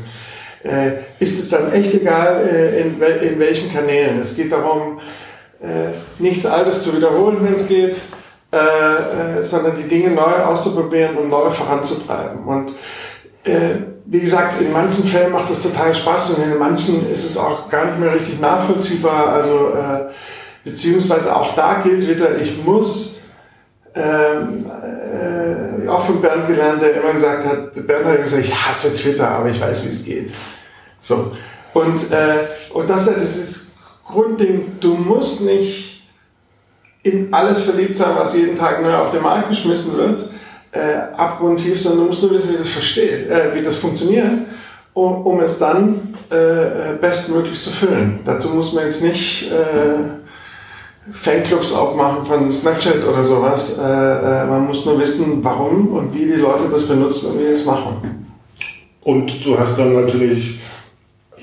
[0.64, 4.18] äh, ist es dann echt egal, äh, in, in welchen Kanälen.
[4.18, 4.98] Es geht darum,
[5.62, 8.00] äh, nichts Altes zu wiederholen, wenn es geht,
[8.52, 12.44] äh, äh, sondern die Dinge neu auszuprobieren und neu voranzutreiben.
[12.44, 12.72] Und
[14.06, 17.68] wie gesagt, in manchen Fällen macht es total Spaß und in manchen ist es auch
[17.68, 19.34] gar nicht mehr richtig nachvollziehbar.
[19.34, 19.70] Also
[20.64, 23.20] beziehungsweise auch da gilt wieder, ich muss
[23.94, 28.94] ähm, äh, auch von Bernd gelernt, der immer gesagt hat, Bernd hat gesagt, ich hasse
[28.94, 30.32] Twitter, aber ich weiß, wie es geht.
[31.04, 31.32] So.
[31.74, 33.72] Und, äh, und das ist dieses
[34.06, 36.02] Grundding, du musst nicht
[37.02, 40.20] in alles verliebt sein, was jeden Tag neu auf den Markt geschmissen wird,
[40.72, 44.30] äh, abgrundtief, sondern du musst nur wissen, wie das versteht, äh, wie das funktioniert,
[44.94, 48.20] um, um es dann äh bestmöglich zu füllen.
[48.24, 53.78] Dazu muss man jetzt nicht äh, Fanclubs aufmachen von Snapchat oder sowas.
[53.78, 57.48] Äh, äh, man muss nur wissen, warum und wie die Leute das benutzen und wie
[57.48, 58.26] sie es machen.
[59.02, 60.58] Und du hast dann natürlich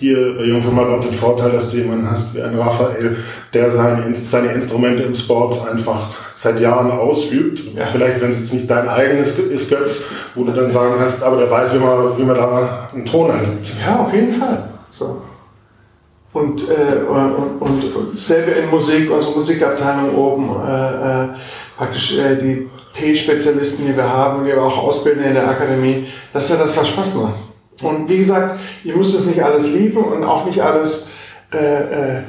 [0.02, 3.16] hier bei Jungformat auch den Vorteil, dass du jemanden hast wie ein Raphael,
[3.54, 7.62] der seine, seine Instrumente im Sport einfach seit Jahren ausübt.
[7.78, 7.86] Ja.
[7.86, 10.02] Vielleicht, wenn es jetzt nicht dein eigenes ist, Götz,
[10.34, 13.30] wo du dann sagen hast, aber der weiß, wie man, wie man da einen Ton
[13.30, 13.74] angibt.
[13.86, 14.70] Ja, auf jeden Fall.
[14.90, 15.22] So.
[16.34, 21.28] Und, äh, und, und, und selber in Musik, unsere Musikabteilung oben, äh, äh,
[21.78, 26.46] praktisch äh, die T-Spezialisten, die wir haben, die wir auch ausbilden in der Akademie, das
[26.46, 27.51] ist ja das, was Spaß macht.
[27.82, 31.10] Und wie gesagt, ihr müsst es nicht alles lieben und auch nicht alles
[31.54, 32.24] äh, äh,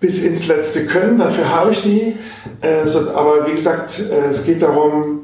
[0.00, 2.16] bis ins Letzte können, dafür habe ich die.
[2.60, 5.22] Äh, so, aber wie gesagt, äh, es geht darum,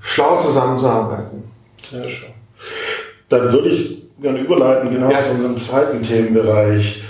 [0.00, 1.44] schlau zusammenzuarbeiten.
[1.90, 2.30] Sehr schön.
[3.28, 5.18] Dann würde ich gerne überleiten, genau ja.
[5.18, 7.04] zu unserem zweiten Themenbereich.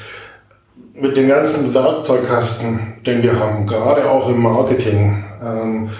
[0.94, 5.24] Mit dem ganzen Werkzeugkasten, den wir haben, gerade auch im Marketing.
[5.42, 5.90] Ähm,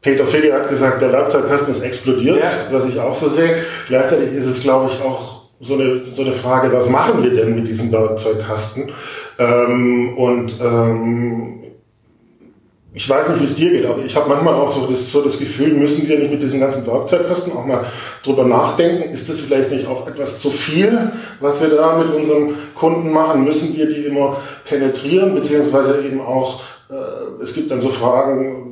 [0.00, 2.50] Peter Figge hat gesagt, der Werkzeugkasten ist explodiert, ja.
[2.70, 3.62] was ich auch so sehe.
[3.88, 7.56] Gleichzeitig ist es, glaube ich, auch so eine, so eine Frage, was machen wir denn
[7.56, 8.90] mit diesem Werkzeugkasten?
[9.38, 11.58] Ähm, und ähm,
[12.94, 15.22] ich weiß nicht, wie es dir geht, aber ich habe manchmal auch so das, so
[15.22, 17.84] das Gefühl, müssen wir nicht mit diesem ganzen Werkzeugkasten auch mal
[18.24, 19.12] drüber nachdenken?
[19.12, 23.44] Ist das vielleicht nicht auch etwas zu viel, was wir da mit unseren Kunden machen?
[23.44, 28.67] Müssen wir die immer penetrieren, beziehungsweise eben auch, äh, es gibt dann so Fragen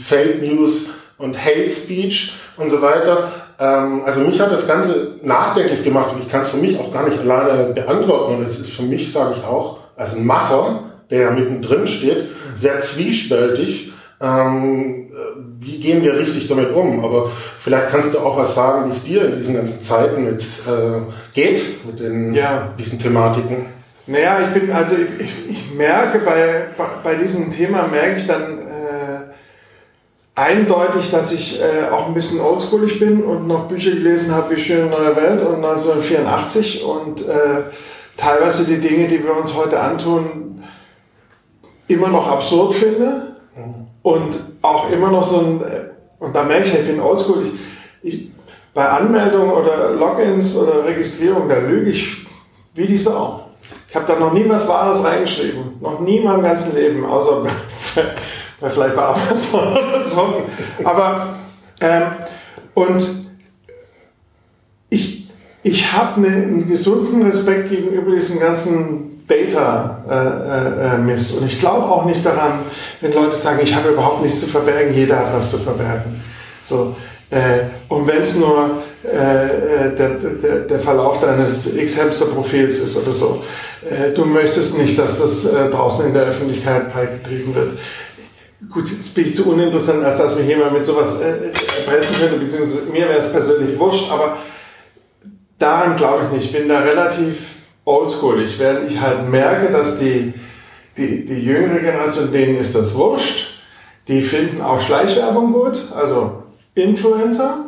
[0.00, 0.86] Fake News
[1.18, 3.30] und Hate Speech und so weiter.
[3.58, 6.92] Ähm, also mich hat das Ganze nachdenklich gemacht und ich kann es für mich auch
[6.92, 10.84] gar nicht alleine beantworten und es ist für mich, sage ich auch, als ein Macher,
[11.10, 13.92] der ja mittendrin steht, sehr zwiespältig.
[14.22, 15.10] Ähm,
[15.58, 17.04] wie gehen wir richtig damit um?
[17.04, 20.42] Aber vielleicht kannst du auch was sagen, wie es dir in diesen ganzen Zeiten mit
[20.42, 21.00] äh,
[21.34, 22.72] geht, mit den, ja.
[22.78, 23.66] diesen Thematiken.
[24.06, 26.64] Naja, ich bin, also ich, ich merke bei,
[27.04, 28.59] bei, diesem Thema, merke ich dann äh,
[30.40, 34.60] eindeutig, dass ich äh, auch ein bisschen oldschoolig bin und noch Bücher gelesen habe wie
[34.60, 37.64] Schöne Neue Welt und 1984 und äh,
[38.16, 40.64] teilweise die Dinge, die wir uns heute antun,
[41.88, 43.36] immer noch absurd finde
[44.02, 45.64] und auch immer noch so ein,
[46.18, 47.44] und da merke ich, ich bin oldschool,
[48.02, 48.30] ich,
[48.72, 52.26] bei Anmeldung oder Logins oder Registrierung, da lüge ich
[52.74, 53.46] wie die Sau.
[53.88, 55.80] Ich habe da noch nie was Wahres reingeschrieben.
[55.80, 57.44] Noch nie in meinem ganzen Leben, außer
[58.68, 60.42] vielleicht bei Amazon oder so.
[60.84, 61.34] Aber,
[61.80, 62.02] ähm,
[62.74, 63.08] und
[64.90, 65.28] ich,
[65.62, 71.30] ich habe einen gesunden Respekt gegenüber diesem ganzen Data-Mist.
[71.30, 72.60] Äh, äh, und ich glaube auch nicht daran,
[73.00, 76.22] wenn Leute sagen, ich habe überhaupt nichts zu verbergen, jeder hat was zu verbergen.
[76.62, 76.96] So,
[77.30, 80.10] äh, und wenn es nur äh, der,
[80.42, 83.42] der, der, Verlauf deines X-Hamster-Profils ist oder so,
[83.88, 87.78] äh, du möchtest nicht, dass das äh, draußen in der Öffentlichkeit beigetrieben wird.
[88.68, 92.86] Gut, jetzt bin ich zu uninteressant, als dass mich jemand mit sowas erpressen könnte, beziehungsweise
[92.92, 94.36] mir wäre es persönlich wurscht, aber
[95.58, 96.44] daran glaube ich nicht.
[96.46, 97.54] Ich bin da relativ
[97.86, 100.34] oldschoolig, während ich halt merke, dass die,
[100.96, 103.62] die, die jüngere Generation, denen ist das wurscht.
[104.08, 106.42] Die finden auch Schleichwerbung gut, also
[106.74, 107.66] Influencer,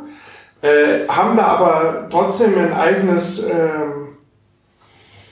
[0.61, 4.02] äh, haben da aber trotzdem ein eigenes ähm,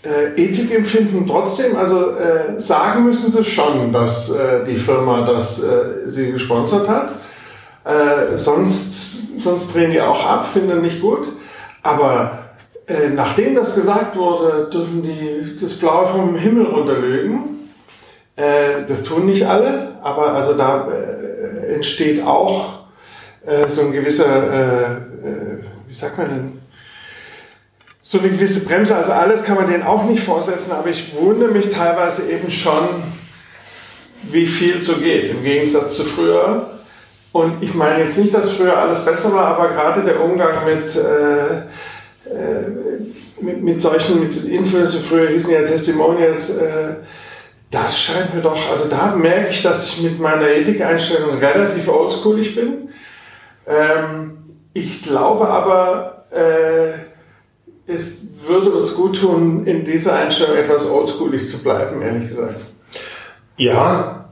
[0.03, 6.07] äh, Ethikempfinden trotzdem, also äh, sagen müssen sie schon, dass äh, die Firma das äh,
[6.07, 7.11] sie gesponsert hat.
[7.85, 11.27] Äh, sonst, sonst drehen die auch ab, finden nicht gut.
[11.83, 12.51] Aber
[12.87, 17.69] äh, nachdem das gesagt wurde, dürfen die das Blaue vom Himmel runterlegen.
[18.37, 20.89] Äh, das tun nicht alle, aber also da
[21.75, 22.81] entsteht auch
[23.69, 25.01] so ein gewisser,
[25.89, 26.60] wie sagt man denn,
[28.01, 28.97] so eine gewisse Bremse.
[28.97, 32.89] Also alles kann man denen auch nicht vorsetzen, aber ich wundere mich teilweise eben schon,
[34.23, 36.71] wie viel so geht, im Gegensatz zu früher.
[37.33, 40.97] Und ich meine jetzt nicht, dass früher alles besser war, aber gerade der Umgang mit
[40.97, 41.59] äh,
[42.29, 42.71] äh,
[43.41, 46.95] mit, mit solchen, mit Influencer, früher hießen ja Testimonials, äh,
[47.71, 52.57] Das scheint mir doch, also da merke ich, dass ich mit meiner Ethikeinstellung relativ oldschoolig
[52.57, 52.89] bin.
[53.67, 54.39] Ähm,
[54.75, 57.10] ich glaube aber, äh,
[57.91, 62.61] es würde uns gut tun, in dieser Einstellung etwas oldschoolig zu bleiben, ehrlich gesagt.
[63.57, 64.31] Ja,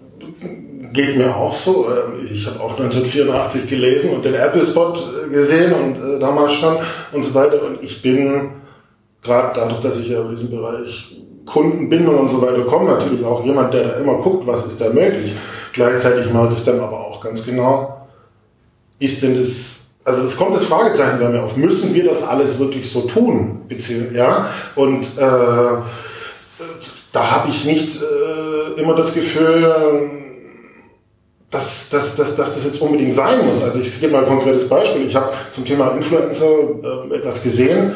[0.93, 1.87] geht mir auch so.
[1.89, 6.77] Ähm, ich habe auch 1984 gelesen und den Apple-Spot äh, gesehen und äh, damals schon
[7.13, 7.63] und so weiter.
[7.63, 8.51] Und ich bin
[9.23, 13.45] gerade dadurch, dass ich ja in diesem Bereich Kundenbindung und so weiter komme, natürlich auch
[13.45, 15.33] jemand, der da immer guckt, was ist da möglich.
[15.73, 18.07] Gleichzeitig mag ich dann aber auch ganz genau,
[18.99, 19.78] ist denn das
[20.09, 23.61] also es kommt das Fragezeichen bei mir auf, müssen wir das alles wirklich so tun?
[24.15, 24.49] Ja?
[24.75, 25.21] Und äh,
[27.13, 29.71] da habe ich nicht äh, immer das Gefühl,
[31.51, 33.63] dass, dass, dass, dass das jetzt unbedingt sein muss.
[33.63, 35.07] Also ich gebe mal ein konkretes Beispiel.
[35.07, 36.47] Ich habe zum Thema Influencer
[37.11, 37.93] äh, etwas gesehen.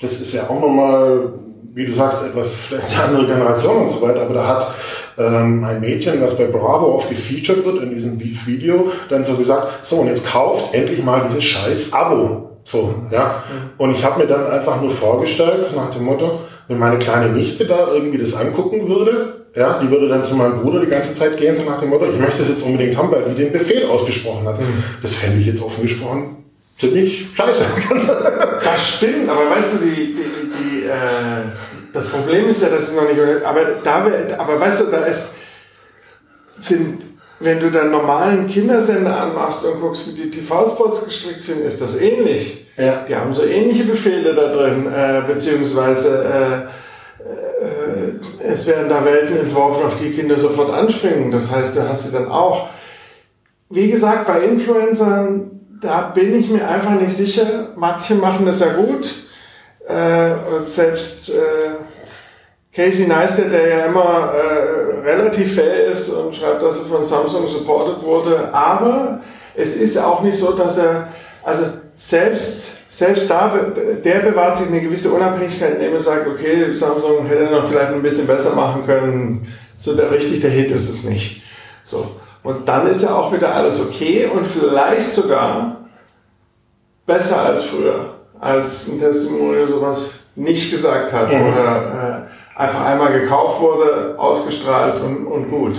[0.00, 1.32] Das ist ja auch nochmal
[1.74, 4.74] wie du sagst, etwas vielleicht eine andere Generation und so weiter, aber da hat
[5.18, 9.86] ähm, ein Mädchen, das bei Bravo oft gefeatured wird in diesem Video, dann so gesagt,
[9.86, 12.50] so und jetzt kauft endlich mal dieses scheiß Abo.
[12.64, 13.44] So, ja.
[13.76, 17.66] Und ich habe mir dann einfach nur vorgestellt, nach dem Motto, wenn meine kleine Nichte
[17.66, 21.36] da irgendwie das angucken würde, ja, die würde dann zu meinem Bruder die ganze Zeit
[21.36, 23.86] gehen, so nach dem Motto, ich möchte das jetzt unbedingt haben, weil die den Befehl
[23.86, 24.58] ausgesprochen hat.
[24.58, 24.82] Mhm.
[25.02, 26.44] Das fände ich jetzt offen gesprochen
[26.76, 27.64] ziemlich scheiße.
[28.64, 31.44] das stimmt, aber weißt du, die, die, die äh,
[31.94, 34.06] das Problem ist ja, dass es noch nicht, aber da,
[34.38, 35.34] aber weißt du, da ist,
[36.54, 37.02] sind,
[37.40, 42.00] wenn du dann normalen Kindersender anmachst und guckst, wie die TV-Spots gestrickt sind, ist das
[42.00, 42.68] ähnlich.
[42.76, 43.04] Ja.
[43.08, 46.68] Die haben so ähnliche Befehle da drin, äh, beziehungsweise
[47.22, 51.30] äh, äh, es werden da Welten entworfen, auf die Kinder sofort anspringen.
[51.30, 52.68] Das heißt, du hast sie dann auch.
[53.70, 55.54] Wie gesagt, bei Influencern
[55.84, 57.68] da bin ich mir einfach nicht sicher.
[57.76, 59.12] Manche machen das ja gut.
[59.86, 61.76] Äh, und selbst äh,
[62.74, 67.46] Casey Neistat, der ja immer äh, relativ fair ist und schreibt, dass er von Samsung
[67.46, 68.52] supported wurde.
[68.52, 69.20] Aber
[69.54, 71.08] es ist auch nicht so, dass er,
[71.42, 71.66] also
[71.96, 73.54] selbst, selbst da,
[74.04, 78.02] der bewahrt sich eine gewisse Unabhängigkeit, indem er sagt, okay, Samsung hätte noch vielleicht ein
[78.02, 79.46] bisschen besser machen können.
[79.76, 81.42] So der richtig der Hit ist es nicht.
[81.84, 82.16] So.
[82.42, 85.88] Und dann ist ja auch wieder alles okay und vielleicht sogar
[87.06, 91.52] besser als früher, als ein Testimonial sowas nicht gesagt hat mhm.
[91.52, 95.76] oder äh, einfach einmal gekauft wurde, ausgestrahlt und, und gut.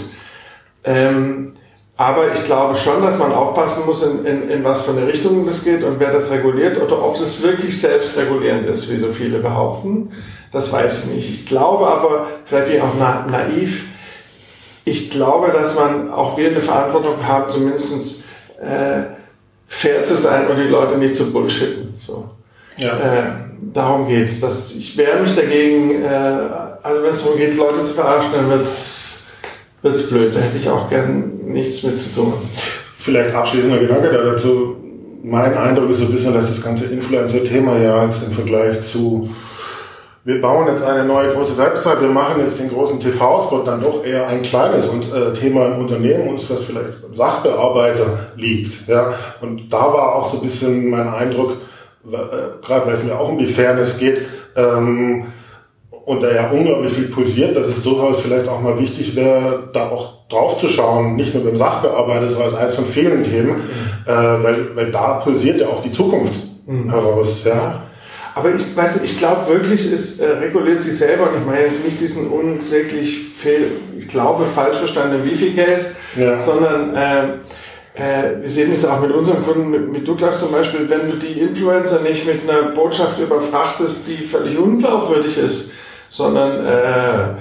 [0.84, 1.54] Ähm,
[1.98, 5.46] aber ich glaube schon, dass man aufpassen muss, in, in, in was für eine Richtung
[5.46, 9.40] das geht und wer das reguliert oder ob das wirklich selbstregulierend ist, wie so viele
[9.40, 10.12] behaupten.
[10.52, 11.30] Das weiß ich nicht.
[11.30, 13.86] Ich glaube aber, vielleicht bin ich auch na, naiv,
[14.84, 18.26] ich glaube, dass man auch wir eine Verantwortung haben, zumindestens
[18.62, 19.04] äh,
[19.68, 21.96] fair zu sein und die Leute nicht zu bullshitten.
[21.98, 22.30] So.
[22.80, 22.90] Ja.
[22.90, 23.24] Äh,
[23.74, 24.40] darum geht's.
[24.40, 26.08] Dass ich wehre mich dagegen, äh,
[26.84, 29.28] also wenn es darum geht, Leute zu verarschen, dann wird's
[29.82, 30.36] wird's blöd.
[30.36, 32.34] Da hätte ich auch gern nichts mit zu tun.
[32.98, 34.78] Vielleicht abschließender Gedanke da dazu.
[35.24, 39.30] Mein Eindruck ist so ein bisschen, dass das ganze Influencer-Thema ja jetzt im Vergleich zu
[40.26, 44.04] wir bauen jetzt eine neue große Website, wir machen jetzt den großen TV-Spot dann doch
[44.04, 48.88] eher ein kleines und, äh, Thema im Unternehmen, uns das vielleicht beim Sachbearbeiter liegt.
[48.88, 49.14] Ja?
[49.42, 51.58] Und da war auch so ein bisschen mein Eindruck,
[52.10, 54.22] gerade weil es mir auch um die Fairness geht,
[54.56, 55.26] ähm,
[56.06, 59.90] und da ja unglaublich viel pulsiert, dass es durchaus vielleicht auch mal wichtig wäre, da
[59.90, 63.62] auch drauf zu schauen, nicht nur beim Sachbearbeiter, sondern als eines von vielen Themen,
[64.06, 66.92] äh, weil, weil da pulsiert ja auch die Zukunft mhm.
[66.92, 67.44] heraus.
[67.44, 67.84] Ja.
[68.36, 71.86] Aber ich weiß ich glaube wirklich, es äh, reguliert sich selber und ich meine jetzt
[71.86, 76.40] nicht diesen unsäglich fehl, ich glaube, falsch verstandenen Wifi-Case, ja.
[76.40, 77.24] sondern äh,
[77.96, 81.18] äh, wir sehen es auch mit unseren Kunden, mit, mit Douglas zum Beispiel, wenn du
[81.18, 85.72] die Influencer nicht mit einer Botschaft überfrachtest, die völlig unglaubwürdig ist,
[86.10, 87.36] sondern äh,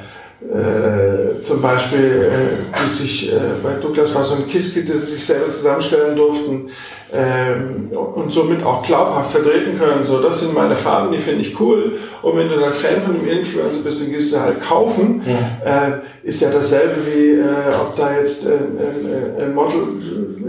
[0.52, 5.14] äh, zum Beispiel, äh, die sich, äh, bei Douglas war so ein KISS-Kit, das sie
[5.14, 6.70] sich selber zusammenstellen durften,
[7.14, 10.04] ähm, und somit auch glaubhaft vertreten können.
[10.04, 11.92] So, das sind meine Farben, die finde ich cool.
[12.22, 15.22] Und wenn du dann Fan von dem Influencer bist, dann gehst du halt kaufen.
[15.24, 15.88] Ja.
[15.88, 15.90] Äh,
[16.24, 17.44] ist ja dasselbe wie, äh,
[17.80, 19.82] ob da jetzt äh, ein Model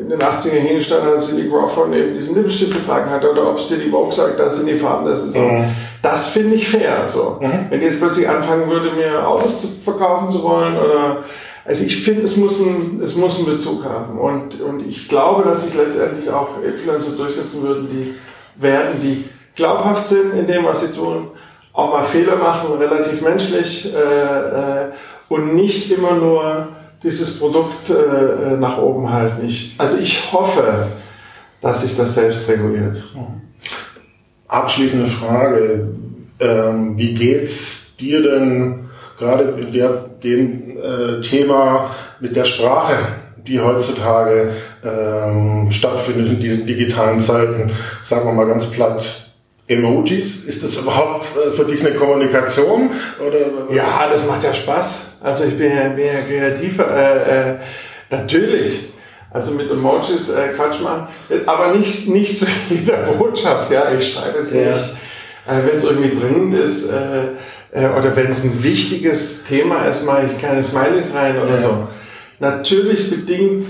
[0.02, 3.68] in den 80ern hingestanden hat, Cindy Crawford neben diesem Lippenstift getragen hat, oder ob es
[3.68, 5.60] dir die Vogue sagt, das sind die Farben der Saison.
[5.62, 5.66] Mhm.
[6.02, 7.08] Das finde ich fair.
[7.08, 7.38] So.
[7.42, 7.66] Mhm.
[7.70, 11.24] Wenn die jetzt plötzlich anfangen würde, mir Autos zu verkaufen zu wollen oder
[11.66, 12.62] also ich finde, es muss,
[13.04, 14.20] es muss einen Bezug haben.
[14.20, 18.14] Und, und ich glaube, dass sich letztendlich auch Influencer durchsetzen würden, die
[18.62, 19.26] werden, die
[19.56, 21.30] glaubhaft sind in dem, was sie tun,
[21.74, 24.92] auch mal Fehler machen, relativ menschlich äh, äh,
[25.28, 26.68] und nicht immer nur
[27.02, 29.46] dieses Produkt äh, nach oben halten.
[29.46, 30.88] Ich, also ich hoffe,
[31.62, 33.04] dass sich das selbst reguliert.
[34.48, 35.96] Abschließende Frage.
[36.40, 38.85] Ähm, wie geht's dir denn
[39.18, 42.96] gerade in der, dem äh, Thema mit der Sprache,
[43.38, 49.26] die heutzutage ähm, stattfindet in diesen digitalen Zeiten, sagen wir mal ganz platt,
[49.68, 50.44] Emojis?
[50.44, 52.92] Ist das überhaupt äh, für dich eine Kommunikation?
[53.26, 53.74] Oder?
[53.74, 55.18] Ja, das macht ja Spaß.
[55.22, 56.80] Also ich bin ja, bin ja kreativ.
[56.80, 57.56] Äh, äh,
[58.12, 58.92] natürlich.
[59.32, 61.08] Also mit Emojis äh, Quatsch machen.
[61.46, 63.72] Aber nicht, nicht zu jeder Botschaft.
[63.72, 64.74] Ja, ich schreibe jetzt ja.
[64.74, 64.96] nicht,
[65.48, 67.34] äh, wenn es irgendwie dringend ist äh,
[67.76, 71.62] äh, oder wenn es ein wichtiges Thema ist, mache ich keine Smileys rein oder ja.
[71.62, 71.88] so.
[72.40, 73.66] Natürlich bedingt,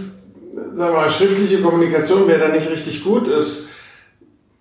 [0.73, 3.69] sagen wir mal, schriftliche Kommunikation, wer da nicht richtig gut ist,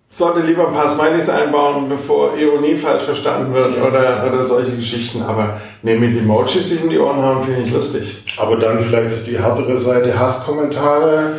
[0.09, 3.85] sollte lieber ein paar Smileys einbauen, bevor Ironie falsch verstanden wird ja.
[3.85, 5.23] oder, oder solche Geschichten.
[5.23, 8.23] Aber ne, mit Emojis sich in die Ohren haben, finde ich lustig.
[8.39, 11.37] Aber dann vielleicht die härtere Seite, Hasskommentare.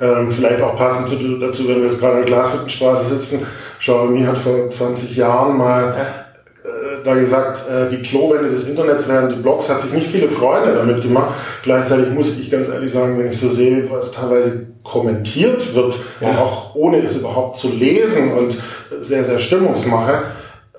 [0.00, 1.08] Ähm, vielleicht auch passend
[1.40, 3.46] dazu, wenn wir jetzt gerade in der Glashüttenstraße sitzen.
[3.78, 6.23] Xiaomi hat vor 20 Jahren mal ja
[7.04, 10.74] da gesagt, äh, die Klowände des Internets wären die Blogs, hat sich nicht viele Freunde
[10.74, 11.34] damit gemacht.
[11.62, 16.38] Gleichzeitig muss ich ganz ehrlich sagen, wenn ich so sehe, was teilweise kommentiert wird, ja.
[16.38, 18.56] auch ohne es überhaupt zu lesen und
[19.00, 20.24] sehr, sehr Stimmungsmache,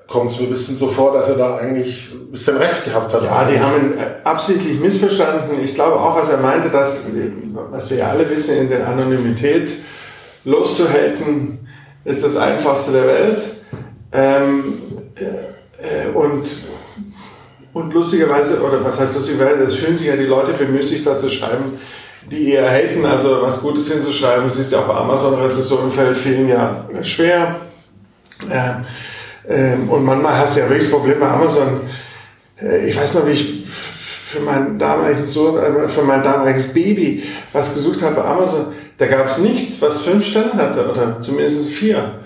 [0.08, 3.14] kommt es mir ein bisschen so vor, dass er da eigentlich ein bisschen recht gehabt
[3.14, 3.24] hat.
[3.24, 5.60] Ja, die haben ihn äh, absichtlich missverstanden.
[5.64, 7.06] Ich glaube auch, was er meinte, dass,
[7.72, 9.74] was wir ja alle wissen, in der Anonymität
[10.44, 11.68] loszuhalten,
[12.04, 13.48] ist das einfachste der Welt.
[14.12, 14.78] Ähm,
[15.16, 15.55] äh, äh,
[16.14, 16.48] und,
[17.74, 21.30] und lustigerweise, oder was heißt lustigerweise, es fühlen sich ja die Leute bemüßigt, das zu
[21.30, 21.80] schreiben,
[22.32, 24.48] die eher haten, also was Gutes hinzuschreiben.
[24.48, 27.58] Es ist ja auch bei Amazon-Rezessionen fällt vielen ja schwer.
[28.52, 28.84] Ja,
[29.48, 31.82] ähm, und manchmal hast du ja wirklich das Problem bei Amazon.
[32.60, 37.24] Äh, ich weiß noch, wie ich für meinen damaligen Sohn, äh, für mein damaliges Baby
[37.54, 38.68] was gesucht habe bei Amazon.
[38.98, 42.20] Da gab es nichts, was fünf Sterne hatte, oder zumindest vier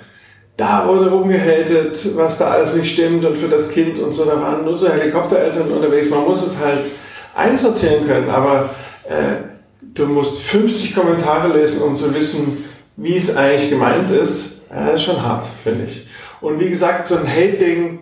[0.60, 4.26] da wurde rumgehatet, was da alles nicht stimmt und für das Kind und so.
[4.26, 6.10] Da waren nur so Helikoptereltern unterwegs.
[6.10, 6.86] Man muss es halt
[7.34, 8.76] einsortieren können, aber
[9.08, 9.38] äh,
[9.82, 12.66] du musst 50 Kommentare lesen, um zu wissen,
[12.98, 14.70] wie es eigentlich gemeint ist.
[14.70, 16.08] Äh, schon hart, finde ich.
[16.42, 18.00] Und wie gesagt, so ein Hate-Ding,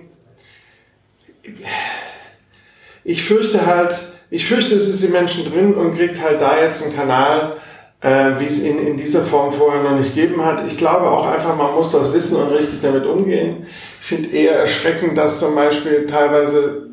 [3.03, 3.93] ich fürchte halt,
[4.31, 7.57] ich fürchte, es ist die Menschen drin und kriegt halt da jetzt einen Kanal,
[8.01, 10.65] äh, wie es ihn in dieser Form vorher noch nicht gegeben hat.
[10.67, 13.65] Ich glaube auch einfach, man muss das wissen und richtig damit umgehen.
[14.01, 16.89] Ich finde eher erschreckend, dass zum Beispiel teilweise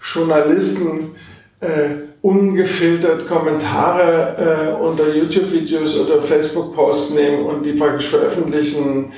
[0.00, 1.16] Journalisten
[1.60, 9.12] äh, ungefiltert Kommentare äh, unter YouTube-Videos oder Facebook-Posts nehmen und die praktisch veröffentlichen.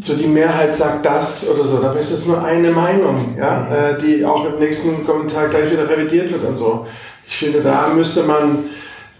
[0.00, 1.78] So die Mehrheit sagt das oder so.
[1.78, 3.74] Dabei ist es nur eine Meinung, ja, mhm.
[3.74, 6.86] äh, die auch im nächsten Kommentar gleich wieder revidiert wird und so.
[7.26, 8.64] Ich finde, da müsste man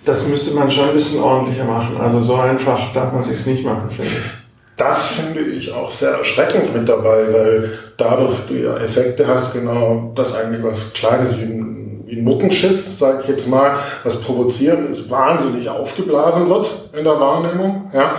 [0.06, 1.96] das müsste man schon ein bisschen ordentlicher machen.
[2.00, 4.30] Also so einfach darf man sich nicht machen, finde ich.
[4.76, 10.12] Das finde ich auch sehr erschreckend mit dabei, weil dadurch du ja Effekte hast, genau
[10.14, 14.88] das eigentlich was Kleines wie ein, wie ein Muckenschiss, sage ich jetzt mal, was provozieren
[14.88, 17.90] ist, wahnsinnig aufgeblasen wird in der Wahrnehmung.
[17.92, 18.16] Ja?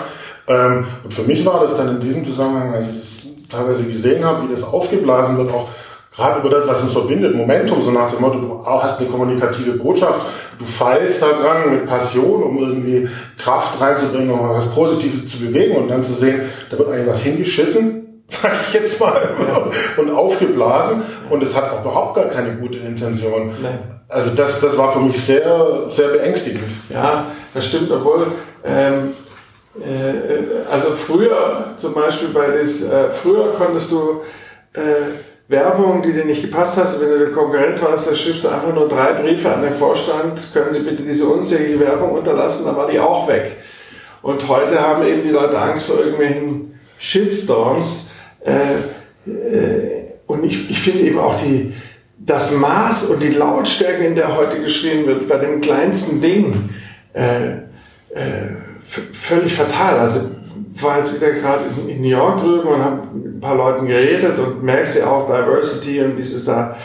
[0.47, 3.17] Ähm, und für mich war das dann in diesem Zusammenhang, als ich das
[3.49, 5.69] teilweise gesehen habe, wie das aufgeblasen wird, auch
[6.17, 9.73] gerade über das, was uns verbindet, Momentum, so nach dem Motto, du hast eine kommunikative
[9.73, 10.21] Botschaft,
[10.57, 15.77] du feilst da dran mit Passion, um irgendwie Kraft reinzubringen, um was Positives zu bewegen
[15.77, 19.21] und dann zu sehen, da wird eigentlich was hingeschissen, sag ich jetzt mal,
[19.97, 23.51] und aufgeblasen und es hat auch überhaupt gar keine gute Intention.
[23.61, 23.79] Nein.
[24.09, 26.71] Also das, das war für mich sehr, sehr beängstigend.
[26.89, 28.31] Ja, das stimmt, obwohl,
[28.63, 29.13] ähm,
[29.81, 34.21] äh, also früher zum Beispiel bei das, äh, früher konntest du
[34.73, 34.79] äh,
[35.49, 38.73] Werbung, die dir nicht gepasst hast, wenn du der Konkurrent warst, da schriebst du einfach
[38.73, 42.89] nur drei Briefe an den Vorstand, können Sie bitte diese unsägliche Werbung unterlassen, dann war
[42.89, 43.55] die auch weg.
[44.21, 48.11] Und heute haben eben die Leute Angst vor irgendwelchen Shitstorms.
[48.43, 51.73] Äh, äh, und ich, ich finde eben auch die,
[52.17, 56.69] das Maß und die Lautstärke, in der heute geschrieben wird, bei dem kleinsten Ding,
[57.13, 57.51] äh,
[58.09, 58.49] äh,
[59.13, 59.99] völlig fatal.
[59.99, 60.19] Also
[60.75, 64.37] war jetzt wieder gerade in, New York drüben und habe mit ein paar Leuten geredet
[64.39, 66.77] und merkst ja auch Diversity und wie es ist da.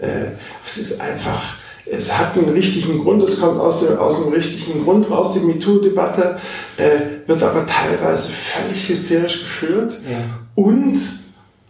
[0.00, 0.32] Äh,
[0.66, 1.56] es ist einfach,
[1.86, 5.32] es hat einen richtigen Grund, es kommt aus dem, aus dem richtigen Grund raus.
[5.32, 6.38] Die MeToo-Debatte
[6.76, 10.18] äh, wird aber teilweise völlig hysterisch geführt ja.
[10.54, 10.98] und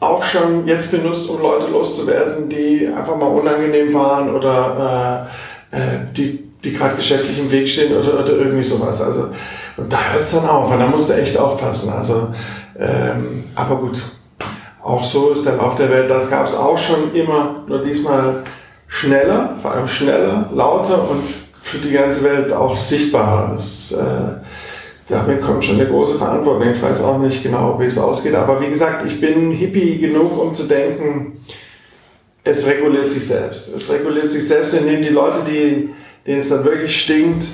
[0.00, 5.28] auch schon jetzt benutzt, um Leute loszuwerden, die einfach mal unangenehm waren oder
[5.72, 5.80] äh, äh,
[6.14, 9.00] die, die gerade geschäftlich im Weg stehen oder, oder irgendwie sowas.
[9.00, 9.30] Also
[9.76, 11.92] und da hört es dann auf, und da musst du echt aufpassen.
[11.92, 12.28] Also,
[12.78, 14.02] ähm, aber gut,
[14.82, 16.08] auch so ist der Lauf der Welt.
[16.08, 18.44] Das gab es auch schon immer, nur diesmal
[18.86, 21.22] schneller, vor allem schneller, lauter und
[21.60, 23.52] für die ganze Welt auch sichtbarer.
[23.52, 24.40] Das, äh,
[25.08, 26.72] damit kommt schon eine große Verantwortung.
[26.72, 28.34] Ich weiß auch nicht genau, wie es ausgeht.
[28.34, 31.40] Aber wie gesagt, ich bin hippie genug, um zu denken,
[32.42, 33.74] es reguliert sich selbst.
[33.74, 35.90] Es reguliert sich selbst, indem die Leute, die,
[36.26, 37.46] denen es dann wirklich stinkt,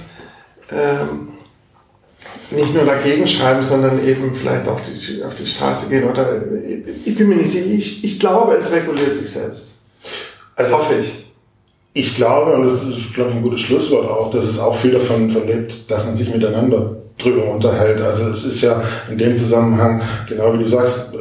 [0.70, 1.31] ähm,
[2.54, 6.42] nicht nur dagegen schreiben, sondern eben vielleicht auf die, auf die Straße gehen oder
[7.04, 9.82] ich bin mir nicht sicher, ich, ich glaube, es reguliert sich selbst.
[10.56, 11.26] Also hoffe ich.
[11.94, 14.92] Ich glaube, und das ist, glaube ich, ein gutes Schlusswort auch, dass es auch viel
[14.92, 18.00] davon, lebt, dass man sich miteinander drüber unterhält.
[18.00, 21.18] Also es ist ja in dem Zusammenhang, genau wie du sagst, äh,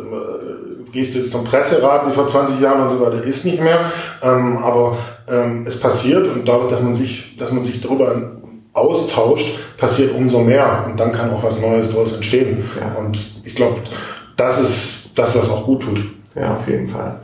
[0.91, 3.91] gehst du jetzt zum Presserat wie vor 20 Jahren und so weiter, ist nicht mehr.
[4.21, 8.39] Ähm, aber ähm, es passiert und dadurch, dass man sich, dass man sich darüber
[8.73, 12.63] austauscht, passiert umso mehr und dann kann auch was Neues daraus entstehen.
[12.79, 12.93] Ja.
[12.99, 13.81] Und ich glaube,
[14.37, 15.99] das ist das, was auch gut tut.
[16.35, 17.19] Ja, auf jeden Fall.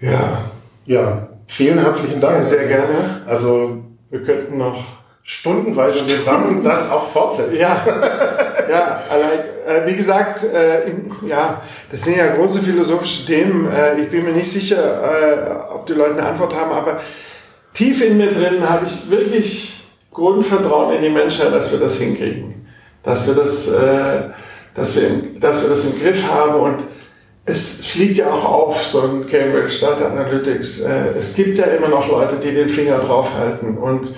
[0.00, 0.38] Ja.
[0.86, 2.36] Ja, vielen herzlichen Dank.
[2.36, 3.22] Ja, sehr gerne.
[3.26, 4.84] Also wir könnten noch
[5.24, 7.58] stundenweise wir werden das auch fortsetzen.
[7.58, 7.84] Ja,
[8.70, 13.68] ja allein, äh, wie gesagt, äh, in, ja, das sind ja große philosophische Themen.
[13.72, 17.00] Äh, ich bin mir nicht sicher, äh, ob die Leute eine Antwort haben, aber
[17.72, 19.83] tief in mir drin habe ich wirklich
[20.14, 22.66] Grundvertrauen in die Menschheit, dass wir das hinkriegen.
[23.02, 24.30] Dass wir das, äh,
[24.74, 26.76] dass wir, dass wir das im Griff haben und
[27.44, 30.80] es fliegt ja auch auf, so ein Cambridge Data Analytics.
[30.80, 34.10] Äh, es gibt ja immer noch Leute, die den Finger draufhalten und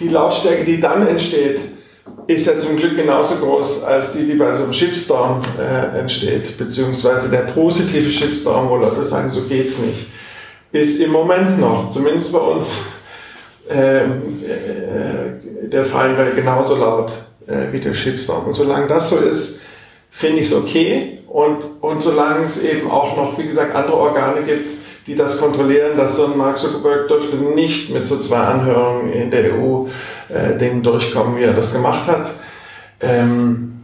[0.00, 1.60] die Lautstärke, die dann entsteht,
[2.26, 6.58] ist ja zum Glück genauso groß als die, die bei so einem Shitstorm äh, entsteht,
[6.58, 10.08] beziehungsweise der positive Shitstorm, wo Leute sagen, so geht's nicht,
[10.72, 12.76] ist im Moment noch, zumindest bei uns,
[13.70, 15.03] ähm, äh,
[15.74, 17.12] der Fall wäre genauso laut
[17.46, 18.46] äh, wie der Shitstorm.
[18.46, 19.62] Und solange das so ist,
[20.10, 21.18] finde ich es okay.
[21.28, 24.68] Und, und solange es eben auch noch, wie gesagt, andere Organe gibt,
[25.06, 29.30] die das kontrollieren, dass so ein Mark Zuckerberg dürfte nicht mit so zwei Anhörungen in
[29.30, 29.86] der EU
[30.28, 32.30] äh, Dingen durchkommen, wie er das gemacht hat.
[33.00, 33.82] Ähm,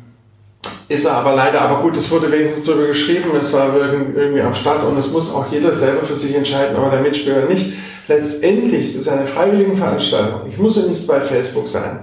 [0.88, 4.54] ist er aber leider, aber gut, es wurde wenigstens darüber geschrieben, es war irgendwie am
[4.54, 7.74] Start und es muss auch jeder selber für sich entscheiden, aber der Mitspieler nicht.
[8.08, 10.50] Letztendlich ist es eine freiwillige Veranstaltung.
[10.50, 12.00] Ich muss ja nicht bei Facebook sein.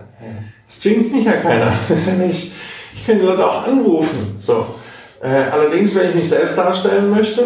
[0.67, 1.71] Es zwingt mich ja keiner.
[1.81, 2.53] Es ist ja nicht,
[2.93, 4.35] ich kann die Leute auch anrufen.
[4.37, 4.65] So.
[5.21, 7.41] Äh, allerdings, wenn ich mich selbst darstellen möchte,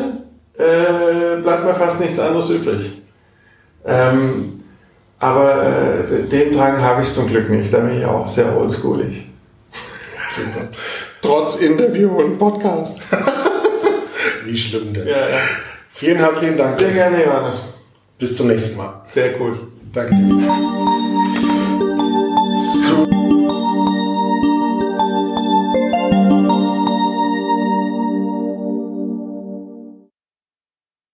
[0.58, 3.02] äh, bleibt mir fast nichts anderes übrig.
[3.86, 4.64] Ähm,
[5.20, 7.72] aber äh, den Drang habe ich zum Glück nicht.
[7.72, 9.28] Da bin ich auch sehr oldschoolig.
[10.36, 10.68] Super.
[11.22, 13.08] Trotz Interview und Podcast.
[14.46, 15.08] Wie schlimm denn?
[15.08, 15.38] Ja, ja.
[15.92, 16.74] Vielen herzlichen Dank.
[16.74, 17.62] Sehr gerne, Johannes.
[18.22, 19.02] Bis zum nächsten Mal.
[19.04, 19.58] Sehr cool.
[19.92, 21.01] Danke dir.